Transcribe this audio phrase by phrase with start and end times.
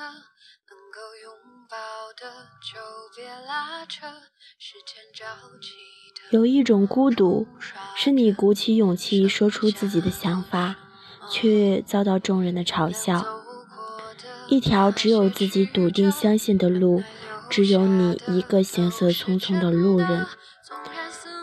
[0.00, 1.32] 能够拥
[1.68, 1.76] 抱
[2.16, 2.78] 的就
[3.14, 4.06] 别拉扯，
[4.58, 5.24] 时间着
[5.60, 5.68] 急
[6.14, 6.36] 的。
[6.36, 7.46] 有一种孤独，
[7.94, 10.76] 是你鼓起勇气说出自己的想法，
[11.30, 13.24] 却遭到众人的嘲笑。
[14.48, 17.02] 一条只有自己笃定相信的路，
[17.48, 20.26] 只有你一个行色匆匆的路人。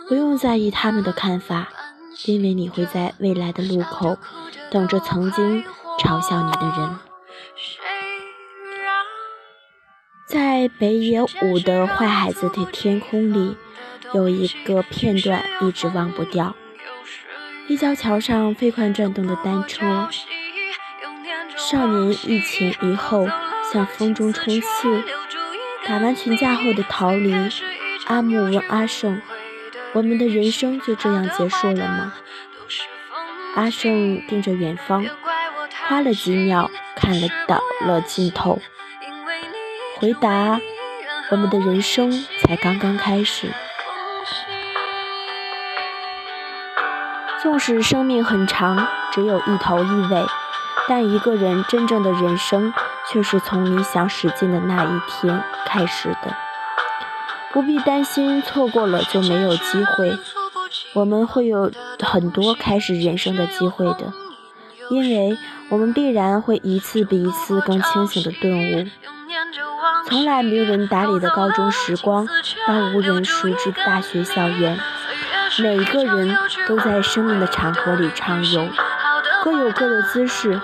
[0.08, 1.68] 不用在意他们的看法，
[2.26, 4.16] 因为你会在未来的路口
[4.70, 5.62] 等着曾经
[6.00, 7.07] 嘲笑你的人。
[10.28, 13.56] 在北野武的《坏孩子的天空》里，
[14.12, 16.54] 有一个片段一直忘不掉：
[17.66, 20.06] 立交桥上飞快转动的单车，
[21.56, 23.26] 少年一前一后
[23.72, 25.02] 向风中冲刺，
[25.86, 27.34] 打完群架后的逃离。
[28.04, 29.22] 阿木问阿胜。
[29.94, 32.12] 我们的人生就这样结束了吗？
[33.54, 35.06] 阿胜盯着远方，
[35.88, 38.60] 花了几秒看了到了尽头，
[40.00, 40.60] 回答：
[41.32, 43.52] 我们的人生才刚刚开始。
[47.42, 50.24] 纵使生命很长，只有一头一尾，
[50.86, 52.72] 但一个人真正的人生
[53.10, 56.32] 却是从你想使劲的那一天开始的。
[57.52, 60.16] 不必担心错过了就没有机会，
[60.94, 64.12] 我们会有很多开始人生的机会的，
[64.90, 65.36] 因为
[65.70, 68.86] 我们必然会一次比一次更清醒的顿悟。
[70.08, 72.26] 从来没有人打理的高中时光，
[72.66, 74.78] 到无人熟知的大学校园，
[75.62, 76.34] 每一个人
[76.66, 78.66] 都在生命的长河里畅游，
[79.44, 80.58] 各有各的姿势，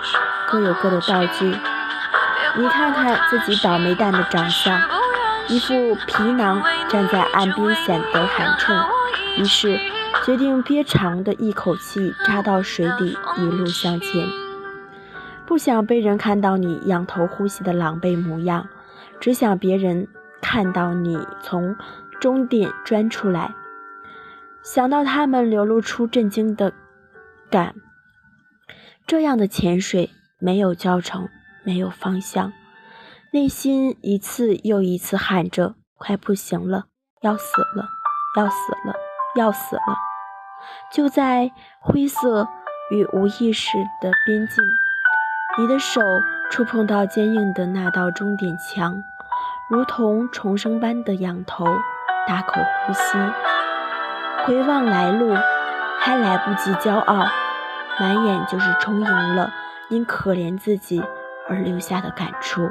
[0.49, 1.55] 各有各的道具。
[2.57, 4.81] 你看看自己倒霉蛋的长相。
[5.49, 8.87] 一副皮囊站在岸边显得寒碜，
[9.37, 9.79] 于是
[10.25, 14.27] 决定憋长的一口气扎到水底，一路向前。
[15.45, 18.67] 不想被人看到你仰头呼吸的狼狈模样，
[19.21, 20.09] 只想别人
[20.41, 21.77] 看到你从
[22.21, 23.55] 终点钻出来。
[24.63, 26.73] 想到他们流露出震惊的
[27.51, 27.75] 感，
[29.07, 31.29] 这样的潜水没有教程，
[31.65, 32.53] 没有方向。
[33.33, 36.87] 内心一次又一次喊着：“快不行了，
[37.21, 37.89] 要死了，
[38.37, 38.95] 要死了，
[39.37, 39.97] 要死了！”
[40.91, 41.51] 就在
[41.81, 42.49] 灰色
[42.91, 44.65] 与无意识的边境，
[45.59, 46.01] 你的手
[46.51, 49.03] 触碰到坚硬的那道终点墙，
[49.71, 51.65] 如同重生般的仰头，
[52.29, 53.19] 大口呼吸，
[54.45, 55.35] 回望来路，
[55.99, 57.27] 还来不及骄傲，
[57.99, 59.51] 满眼就是充盈了
[59.91, 61.03] 因可怜自己
[61.49, 62.71] 而留下的感触。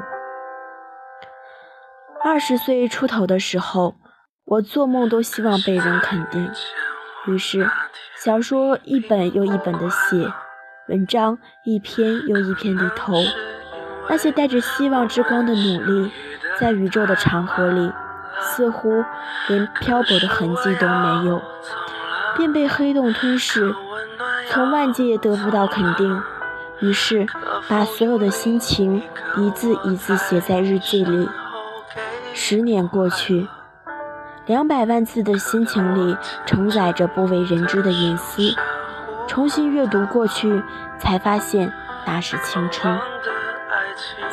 [2.24, 3.96] 二十岁出头的时候，
[4.46, 6.50] 我做梦都希望被人肯定，
[7.26, 7.68] 于是
[8.16, 10.32] 小说一本又一本的写，
[10.88, 13.12] 文章一篇又一篇的投。
[14.08, 16.12] 那些带着希望之光的努力，
[16.60, 17.92] 在宇宙的长河里，
[18.40, 19.04] 似乎
[19.48, 21.42] 连漂泊的痕迹都没有，
[22.36, 23.74] 便被黑洞吞噬，
[24.50, 26.22] 从外界得不到肯定，
[26.80, 27.26] 于是
[27.68, 29.02] 把所有的心情
[29.36, 31.28] 一字一字写在日记里。
[32.34, 33.48] 十年过去，
[34.46, 38.54] 两百万字的心情里承载着不为人知的隐私。
[39.26, 40.62] 重新阅读过去，
[40.98, 41.72] 才发现
[42.06, 42.98] 那是青春。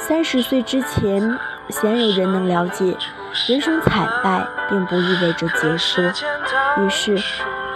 [0.07, 1.39] 三十岁之前，
[1.69, 2.97] 鲜有人能了解，
[3.47, 6.01] 人生惨败并不意味着结束。
[6.01, 7.11] 于是，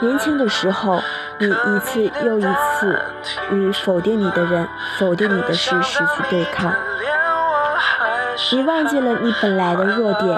[0.01, 0.99] 年轻的时候，
[1.39, 2.99] 你一次又一次
[3.51, 6.73] 与否定你的人、否定你的事实去对抗。
[8.51, 10.37] 你忘记了你本来的弱点，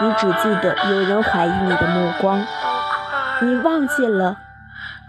[0.00, 2.44] 你只记得有人怀疑你的目光。
[3.42, 4.36] 你忘记了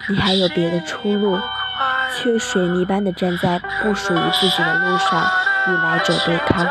[0.09, 1.39] 你还有别的出路，
[2.13, 5.25] 却水泥般的站在不属于自己的路上
[5.67, 6.65] 与来者对抗。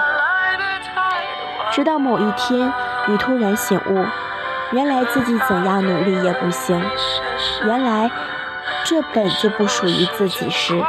[1.72, 2.72] 直到某一天，
[3.06, 4.06] 你突然醒悟，
[4.72, 6.82] 原来自己怎样努力也不行，
[7.64, 8.10] 原来
[8.84, 10.82] 这本就不属于自己时，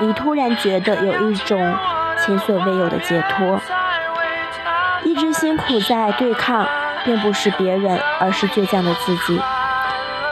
[0.00, 1.76] 你突然觉得有一种。
[2.18, 3.60] 前所未有的解脱，
[5.04, 6.66] 一直辛苦在对抗，
[7.04, 9.38] 并不是别人，而是倔强的自己。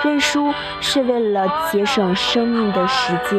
[0.02, 3.38] 认输是为了节省生命的时间，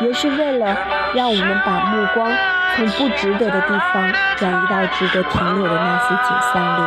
[0.00, 0.76] 也是为了
[1.14, 2.32] 让我们把目光
[2.74, 6.82] 从不值得的地方转移到值得停留的那些景象里。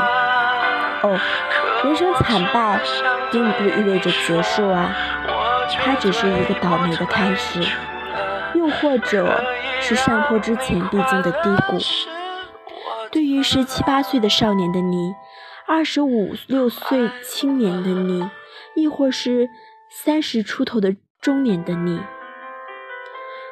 [1.03, 1.19] 哦，
[1.83, 2.79] 人生惨败
[3.31, 4.89] 并不意味着结束啊，
[5.79, 7.61] 它只是一个倒霉的开始，
[8.53, 9.43] 又或者。
[9.81, 11.77] 是上坡之前必经的低谷。
[13.11, 15.13] 对于十七八岁的少年的你，
[15.67, 18.27] 二十五六岁青年的你，
[18.75, 19.47] 亦或是
[19.91, 22.01] 三十出头的中年的你，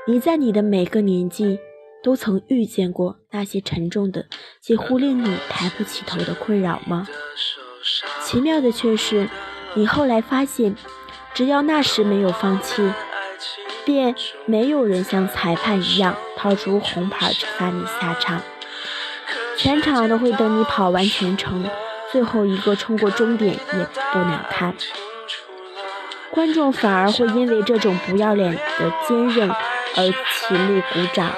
[0.06, 1.60] 你在你的每个年纪
[2.04, 4.26] 都曾遇见过那些沉重的、
[4.60, 7.08] 几乎令你抬不起头的困扰吗？
[8.22, 9.30] 奇妙的却是，
[9.76, 10.76] 你后来发现，
[11.34, 12.92] 只要那时没有放弃，
[13.86, 14.14] 便
[14.46, 18.42] 没有人像裁判一样掏出红牌罚你下场，
[19.58, 21.66] 全场都会等你跑完全程，
[22.12, 24.76] 最后一个冲过终点也不难看。
[26.34, 29.50] 观众反而会因为这种不要脸的坚韧
[29.96, 31.32] 而起立鼓掌。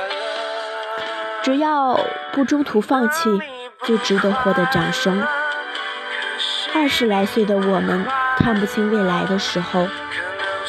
[1.44, 2.00] 只要
[2.32, 3.40] 不中途放弃，
[3.84, 5.24] 就值得获得掌声。
[6.74, 8.06] 二十来岁的我们
[8.38, 9.88] 看不清未来的时候，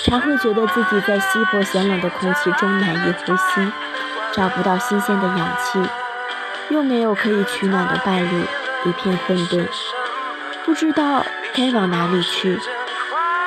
[0.05, 3.73] 常会觉得自己在稀薄寒冷的空气中难以呼吸，
[4.33, 5.81] 找不到新鲜的氧气，
[6.69, 8.45] 又没有可以取暖的伴侣，
[8.85, 9.67] 一片混沌，
[10.65, 11.25] 不知道
[11.55, 12.59] 该往哪里去。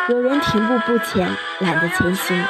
[0.10, 2.44] 有人停步不前，懒得前行；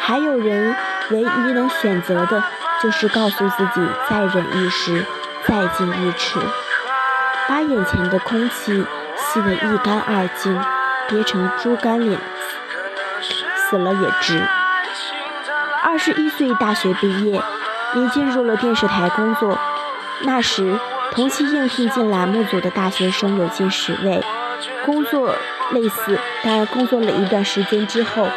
[0.00, 0.74] 还有人
[1.10, 2.42] 唯一能选择的。
[2.80, 5.04] 就是告诉自己再忍一时，
[5.44, 6.38] 再进一尺，
[7.48, 10.56] 把眼前的空气吸得一干二净，
[11.08, 12.20] 憋成猪肝脸，
[13.56, 14.40] 死了也值。
[15.82, 17.42] 二十一岁大学毕业，
[17.94, 19.58] 你进入了电视台工作。
[20.20, 20.78] 那时，
[21.10, 24.22] 同期应聘进栏目组的大学生有近十位，
[24.86, 25.34] 工作
[25.72, 28.28] 类似，但工作了一段时间之后，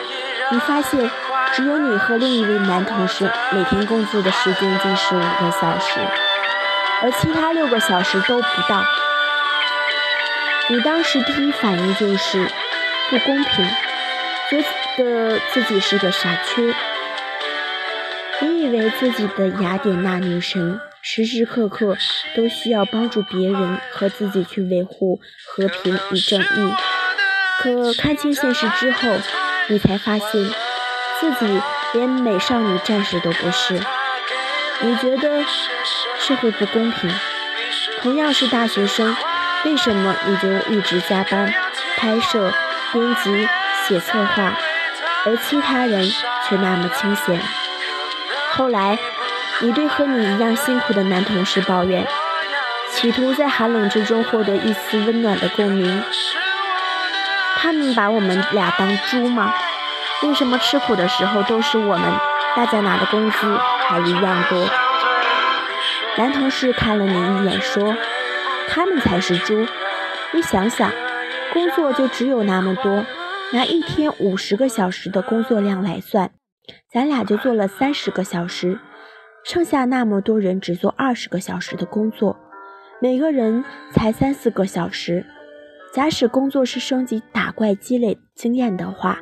[0.49, 1.11] 你发现。
[1.53, 5.99] 只有你和另一位男同事每天工作的时间近十五个小时，
[7.01, 8.81] 而其他六个小时都不到。
[10.69, 12.47] 你当时第一反应就是
[13.09, 13.67] 不公平，
[14.49, 14.63] 觉
[14.97, 16.73] 得自己是个傻缺。
[18.39, 21.97] 你以为自己的雅典娜女神时时刻刻
[22.33, 26.73] 都需要帮助别人和自己去维护和平与正义，
[27.61, 29.09] 可看清现实之后，
[29.67, 30.70] 你才发现。
[31.21, 31.61] 自己
[31.93, 33.79] 连美少女战士都不是，
[34.79, 35.43] 你觉得
[36.17, 37.13] 社会不公平？
[38.01, 39.15] 同样是大学生，
[39.63, 41.53] 为什么你就一直加班、
[41.95, 42.51] 拍摄、
[42.91, 43.47] 编辑、
[43.87, 44.51] 写策划，
[45.27, 46.03] 而其他人
[46.49, 47.39] 却那么清闲？
[48.53, 48.97] 后来，
[49.59, 52.03] 你对和你一样辛苦的男同事抱怨，
[52.91, 56.03] 企图在寒冷之中获得一丝温暖的共鸣。
[57.57, 59.53] 他们把我们俩当猪吗？
[60.23, 62.11] 为什么吃苦的时候都是我们，
[62.55, 63.57] 大家拿的工资
[63.87, 64.67] 还一样多？
[66.15, 67.95] 男同事看了你一眼，说
[68.69, 69.65] ：“他们才是猪。
[70.31, 70.91] 你想想，
[71.53, 73.03] 工作就只有那么多，
[73.51, 76.29] 拿一天五十个小时的工作量来算，
[76.93, 78.79] 咱俩就做了三十个小时，
[79.43, 82.37] 剩下那么多人只做二十个小时的工作，
[83.01, 85.25] 每个人才三四个小时。
[85.91, 89.17] 假使工作是升级打怪积累经验的话。”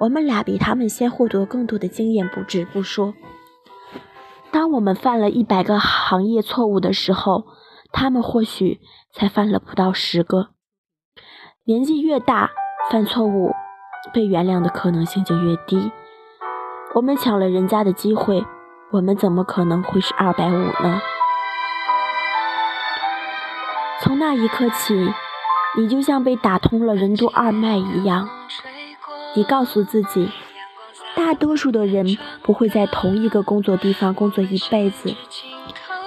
[0.00, 3.12] 我们俩比他们先获得更多的经验，不止不说。
[4.50, 7.44] 当我们犯了一百个行业错误的时候，
[7.92, 8.80] 他们或许
[9.12, 10.48] 才犯了不到十个。
[11.64, 12.50] 年纪越大，
[12.90, 13.52] 犯错误
[14.14, 15.92] 被原谅的可能性就越低。
[16.94, 18.42] 我们抢了人家的机会，
[18.92, 21.00] 我们怎么可能会是二百五呢？
[24.00, 25.12] 从那一刻起，
[25.76, 28.26] 你就像被打通了任督二脉一样。
[29.34, 30.28] 你告诉自己，
[31.14, 35.14] 大多数的人不会在同一个工作地方工作一辈子，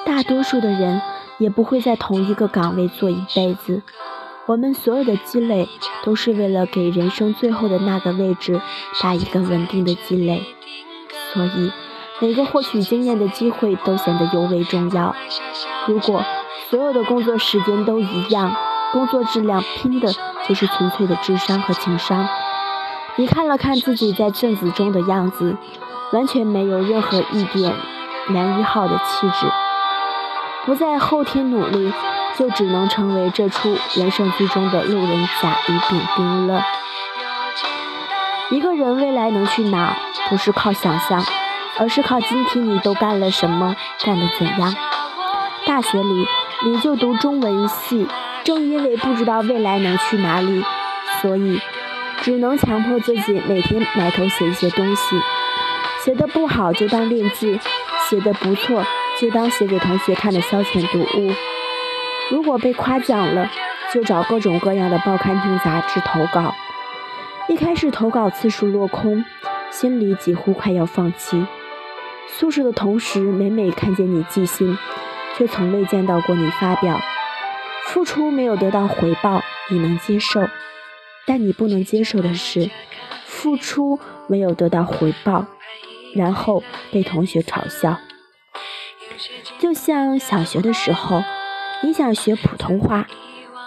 [0.06, 1.02] 大多数的人
[1.38, 3.82] 也不会在同一个岗位做一辈子。
[4.46, 5.70] 我们所有的积累，
[6.04, 8.60] 都是为了给人生最后的那个位置
[9.02, 10.44] 打一个稳定的积累。
[11.34, 11.72] 所以，
[12.20, 15.16] 每个获取经验的机会都显得尤为重要。
[15.88, 16.26] 如果
[16.70, 18.54] 所有的工作时间都一样，
[18.92, 20.12] 工作质量拼的
[20.46, 22.28] 就是纯粹的智商和情商。
[23.16, 25.56] 你看了看自己在镇子中的样子，
[26.14, 27.76] 完全没有任何一点
[28.30, 29.46] 男一号的气质。
[30.66, 31.94] 不再后天努力，
[32.36, 36.64] 就只能成为这出人生剧中的路人甲乙丙丁了。
[38.50, 39.96] 一个人未来能去哪，
[40.30, 41.24] 不是靠想象，
[41.78, 44.74] 而是靠今天你都干了什么，干得怎样。
[45.68, 46.28] 大学里
[46.66, 48.08] 你就读中文系，
[48.44, 50.66] 正因为不知道未来能去哪里，
[51.22, 51.62] 所以。
[52.24, 55.22] 只能强迫自己每天埋头写一些东西，
[56.06, 57.60] 写的不好就当练字，
[58.10, 58.86] 写的不错
[59.20, 61.34] 就当写给同学看的消遣读物。
[62.32, 63.52] 如果被夸奖了，
[63.94, 66.56] 就找各种各样的报刊亭杂志投稿。
[67.50, 69.26] 一开始投稿次数落空，
[69.70, 71.46] 心里几乎快要放弃。
[72.30, 74.78] 宿舍的同时每每看见你寄信，
[75.38, 77.02] 却从未见到过你发表。
[77.88, 80.40] 付出没有得到回报，你能接受？
[81.26, 82.70] 但你不能接受的是，
[83.26, 85.46] 付出没有得到回报，
[86.16, 87.98] 然后被同学嘲笑。
[89.60, 91.24] 就像小学的时候，
[91.82, 93.08] 你想学普通话，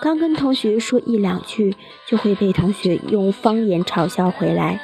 [0.02, 1.74] 刚跟同学说一两句，
[2.06, 4.80] 就会被同学用方言嘲笑回来。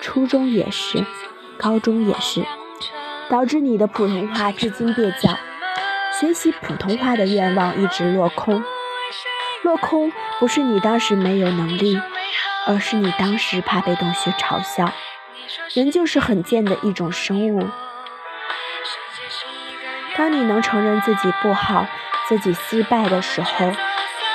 [0.00, 1.04] 初中也是，
[1.58, 2.44] 高中也是，
[3.28, 5.36] 导致你的普通话至今蹩脚，
[6.18, 8.62] 学习普通话的愿望一直落空。
[9.68, 10.10] 落空
[10.40, 12.00] 不是你当时没有能力，
[12.66, 14.90] 而是你当时怕被同学嘲笑。
[15.74, 17.68] 人就是很贱的一种生物。
[20.16, 21.86] 当你能承认自己不好、
[22.26, 23.70] 自己失败的时候，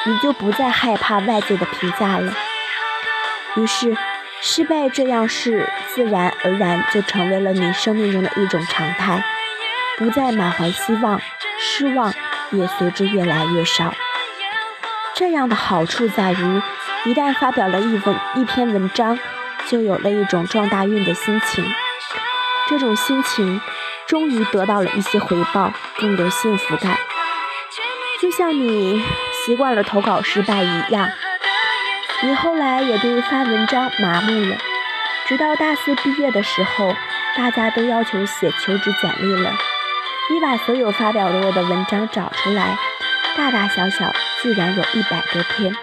[0.06, 2.32] 你就不再害怕外界的评价了。
[3.56, 3.98] 于是，
[4.40, 9.24] 失败这样事自然而然就成为了你生命中的一种常态，
[9.98, 11.20] 不再满怀希望，
[11.58, 12.14] 失望
[12.52, 13.92] 也随之越来越少。
[15.16, 16.62] 这样的好处在于，
[17.06, 19.18] 一旦发表了一文一篇文章，
[19.68, 21.64] 就有了一种撞大运的心情。
[22.68, 23.62] 这种心情
[24.08, 26.98] 终于得到了一些回报，更有幸福感。
[28.22, 29.04] 就像你
[29.46, 31.10] 习惯了投稿失败一样，
[32.24, 34.58] 你后来也对发文章麻木了。
[35.28, 36.96] 直到大四毕业的时候，
[37.38, 39.52] 大家都要求写求职简历了，
[40.32, 42.78] 你把所有发表过的文章找出来。
[43.36, 45.74] 大大小小居然有一百多篇，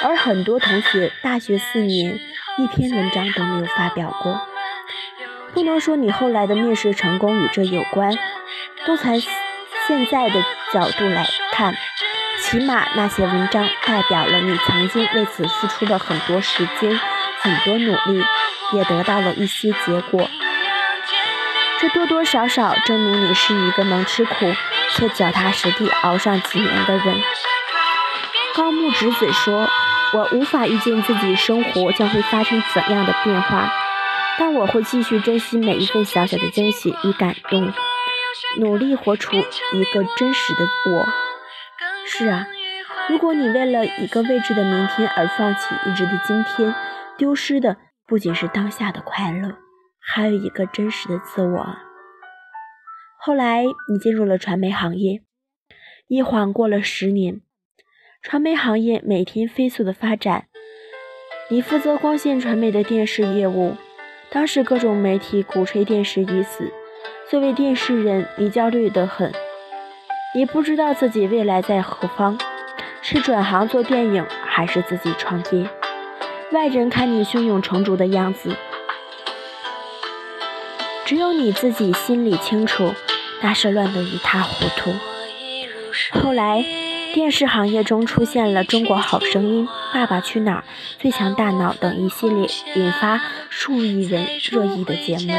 [0.00, 2.20] 而很多同学大学四年
[2.56, 4.40] 一篇文章都没有发表过。
[5.52, 8.16] 不能说你后来的面试成功与这有关，
[8.86, 10.40] 都从现在的
[10.72, 11.74] 角度来看，
[12.40, 16.96] 起码那些文章代表了你曾经为此付出了很多时间、
[17.40, 18.24] 很多努力，
[18.74, 20.30] 也得到了一些结果。
[21.80, 24.54] 这多多少少证明你是一个能吃苦。
[24.96, 27.20] 却脚踏实地熬上几年的人。
[28.56, 29.68] 高木直子说
[30.14, 33.68] ：“我无法预见自己生活将会发生怎样的变化，
[34.38, 37.72] 但我会继续珍惜每一份小小的惊喜与感动，
[38.60, 41.04] 努力活出一个真实的我。”
[42.06, 42.46] 是啊，
[43.08, 46.72] 如果你为了一个未知的明天而放弃一直的今天，
[47.18, 49.56] 丢失的不仅是当下的快乐，
[50.00, 51.76] 还有一个真实的自我。
[53.18, 55.22] 后来你进入了传媒行业，
[56.06, 57.40] 一晃过了十年，
[58.24, 60.46] 传媒行业每天飞速的发展。
[61.50, 63.76] 你负责光线传媒的电视业务，
[64.30, 66.72] 当时各种媒体鼓吹电视已死，
[67.30, 69.30] 作为电视人，你焦虑得很。
[70.34, 72.38] 你不知道自己未来在何方，
[73.02, 75.68] 是转行做电影，还是自己创业？
[76.50, 78.56] 外人看你胸有成竹的样子，
[81.04, 82.94] 只有你自己心里清楚。
[83.42, 84.94] 那是乱得一塌糊涂。
[86.18, 86.64] 后来，
[87.14, 90.64] 电视行业中出现了《中国好声音》《爸爸去哪儿》
[91.00, 95.32] 《最强大脑》等一系列引发数亿人热议的节目。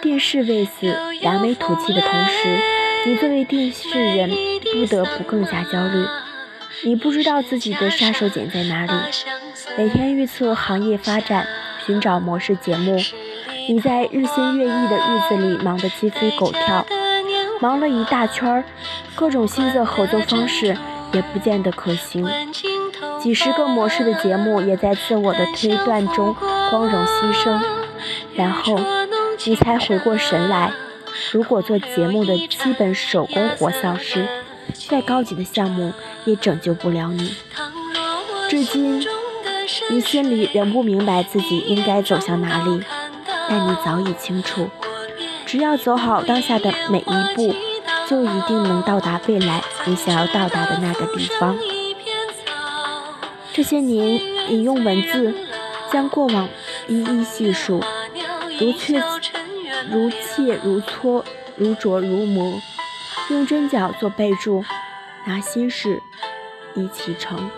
[0.00, 0.86] 电视为此
[1.20, 2.60] 扬眉吐气的同时，
[3.06, 4.30] 你作为电视人
[4.72, 6.06] 不得不更加焦虑。
[6.84, 8.92] 你不知道自己的杀手锏在哪里，
[9.76, 11.44] 每天预测行业发展，
[11.84, 12.96] 寻找模式节目。
[13.68, 16.86] 你在日新月异的日子里忙得鸡飞狗跳。
[17.60, 18.64] 忙了一大圈，
[19.14, 20.76] 各种新的合作方式
[21.12, 22.26] 也不见得可行，
[23.20, 26.34] 几十个模式的节目也在自我的推断中
[26.70, 27.60] 光荣牺牲，
[28.34, 28.78] 然后
[29.44, 30.72] 你才回过神来，
[31.32, 34.28] 如果做节目的基本手工活消失，
[34.88, 35.92] 再高级的项目
[36.24, 37.34] 也拯救不了你。
[38.48, 39.04] 至今，
[39.90, 42.82] 你心里仍不明白自己应该走向哪里，
[43.48, 44.70] 但你早已清楚。
[45.48, 47.54] 只要走好当下的每一步，
[48.06, 51.56] 就一定能到达未来你想要到达的那个地方。
[53.54, 55.34] 这些年，你用文字
[55.90, 56.46] 将过往
[56.86, 57.82] 一一细数，
[58.60, 59.02] 如切
[59.90, 61.24] 如切如磋，
[61.56, 62.52] 如琢如磨，
[63.30, 64.62] 用针脚做备注，
[65.24, 65.98] 拿心事
[66.74, 67.50] 一起成，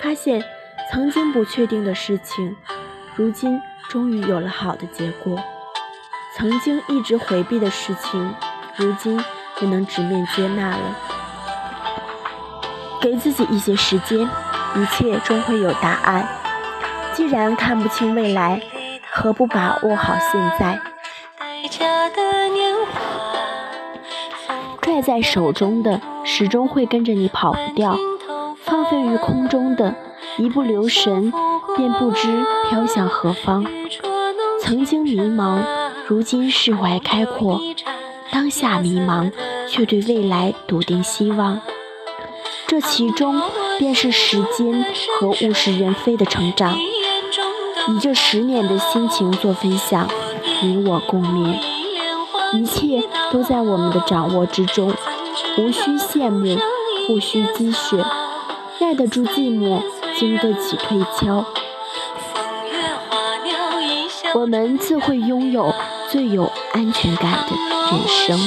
[0.00, 0.42] 发现
[0.90, 2.56] 曾经不确定的事情，
[3.14, 5.38] 如今终于有了好的结果。
[6.36, 8.34] 曾经一直回避的事情，
[8.76, 9.18] 如今
[9.60, 10.96] 也能直面接纳了。
[13.00, 14.28] 给自己一些时间，
[14.74, 16.28] 一切终会有答案。
[17.14, 18.60] 既然看不清未来，
[19.10, 20.78] 何不把握好现在？
[24.82, 27.96] 拽在手中的，始终会跟着你跑不掉；
[28.62, 29.94] 放飞于空中的，
[30.36, 31.32] 一不留神
[31.74, 33.64] 便不知飘向何方。
[34.60, 35.62] 曾经迷茫。
[36.08, 37.60] 如今释怀开阔，
[38.30, 39.32] 当下迷茫，
[39.68, 41.60] 却对未来笃定希望。
[42.68, 43.42] 这其中
[43.76, 44.86] 便是时间
[45.18, 46.78] 和物是人非的成长。
[46.78, 50.08] 以这十年的心情做分享，
[50.62, 51.58] 你我共勉。
[52.52, 54.94] 一切都在我们的掌握之中，
[55.58, 56.56] 无需羡慕，
[57.08, 58.04] 不需积雪，
[58.78, 59.82] 耐得住寂寞，
[60.16, 61.44] 经得起推敲，
[64.34, 65.74] 我们自会拥有
[66.08, 67.56] 最有安全感的
[67.90, 68.38] 人生。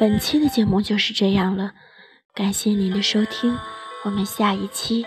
[0.00, 1.74] 本期的节目就是这样了，
[2.32, 3.58] 感谢您的收听，
[4.02, 5.04] 我们下一期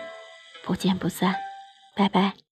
[0.63, 1.33] 不见不散，
[1.95, 2.42] 拜拜。